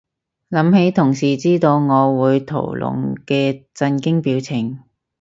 [0.49, 4.79] 諗起同事知道我會屠龍嘅震驚表情